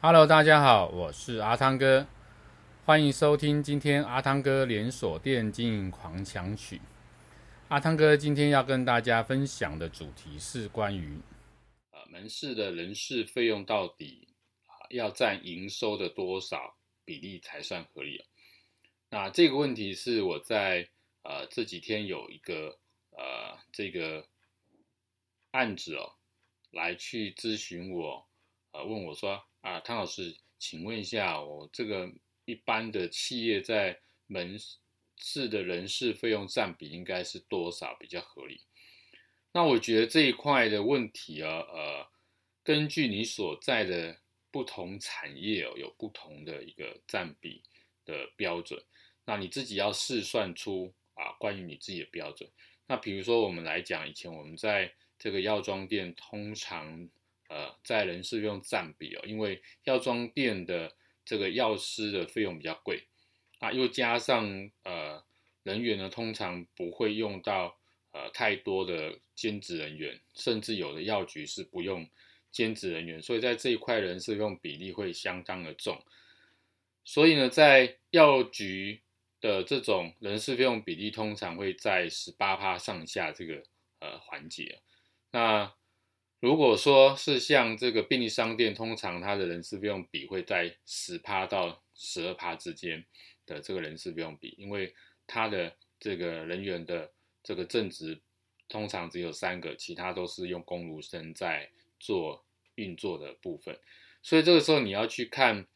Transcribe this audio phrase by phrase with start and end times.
[0.00, 2.06] Hello，大家好，我是阿汤哥，
[2.84, 6.80] 欢迎收听今天阿汤哥连锁店经营狂想曲。
[7.66, 11.18] 阿汤哥今天要跟大家分享的主题是关于
[11.90, 14.28] 呃门市的人事费用到底
[14.66, 18.24] 啊要占营收的多少比例才算合理？
[19.10, 20.88] 那这个问题是我在
[21.24, 22.78] 呃这几天有一个
[23.10, 24.24] 呃这个
[25.50, 26.12] 案子哦
[26.70, 28.24] 来去咨询我，
[28.70, 29.42] 呃问我说。
[29.60, 32.08] 啊，汤老师，请问一下，我这个
[32.44, 34.56] 一般的企业在门
[35.16, 38.60] 市的人事费用占比应该是多少比较合理？
[39.52, 42.06] 那我觉得这一块的问题啊，呃，
[42.62, 44.16] 根据你所在的
[44.52, 47.62] 不同产业哦，有不同的一个占比
[48.04, 48.80] 的标准。
[49.24, 52.48] 那你自己要试算出啊，关于你自己的标准。
[52.86, 57.10] 那比如说我们来讲，以前我们在这个药妆店通常。
[57.48, 60.94] 呃，在人事用占比哦，因为药妆店的
[61.24, 63.04] 这个药师的费用比较贵
[63.58, 65.24] 啊，又加上呃
[65.62, 67.78] 人员呢，通常不会用到
[68.12, 72.06] 呃太多的兼职人员，甚至有的药局是不用
[72.50, 75.98] 兼职人员，所以在这一块人事用比例会相当的重。
[77.04, 79.00] 所以呢，在药局
[79.40, 83.62] 的这种人事费用比例通常会在十八趴上下这个
[84.00, 84.82] 呃环节，
[85.30, 85.72] 那。
[86.40, 93.04] 如果说是像这个便利商店，通常它的人事费用比会在十趴到十二趴之间
[93.44, 94.94] 的这个人事费用比，因为
[95.26, 97.10] 它的这个人员的
[97.42, 98.20] 这个正职
[98.68, 102.44] 通常只有三个，其他都是用工读生在做
[102.76, 103.76] 运作的部分，
[104.22, 105.66] 所以这个时候你要去看，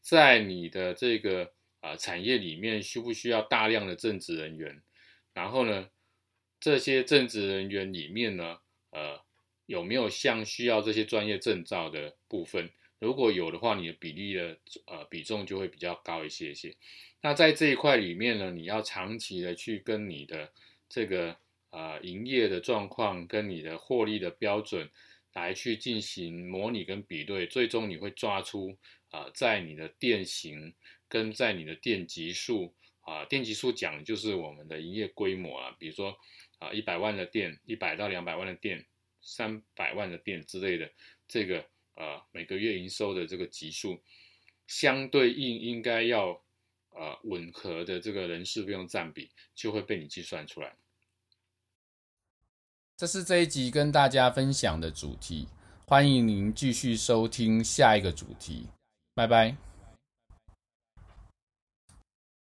[0.00, 1.46] 在你的这个
[1.80, 4.80] 啊、呃、产业里面需不需要大量的正职人员，
[5.34, 5.90] 然后呢，
[6.60, 9.20] 这些正职人员里面呢，呃。
[9.66, 12.70] 有没有像需要这些专业证照的部分？
[12.98, 16.76] 如果有的话，你的比例的呃比重就会比较高一些些。
[17.20, 20.52] 那在这一块里面呢，你要长期的去跟你的
[20.88, 21.36] 这个
[21.70, 24.88] 呃营业的状况跟你的获利的标准
[25.32, 28.76] 来去进行模拟跟比对，最终你会抓出
[29.10, 30.72] 啊、在你的店型
[31.08, 36.16] 跟在你的店级数啊、店级数讲就是我们的营业规模啊，比如说
[36.60, 38.86] 啊一百万的店，一百到两百万的店。
[39.22, 40.90] 三百万的店之类的，
[41.26, 44.02] 这个呃每个月营收的这个级数，
[44.66, 46.30] 相对应应该要
[46.90, 50.76] 呃吻合的这个人事费用占比，就会被你计算出来。
[52.96, 55.48] 这是这一集跟大家分享的主题，
[55.86, 58.66] 欢迎您继续收听下一个主题，
[59.14, 59.71] 拜拜。